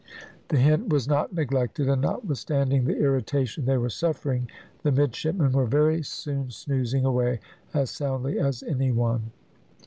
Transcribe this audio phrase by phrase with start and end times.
[0.47, 4.49] The hint was not neglected, and notwithstanding the irritation they were suffering,
[4.81, 7.39] the midshipmen were very soon snoozing away
[7.71, 9.29] as soundly as any one.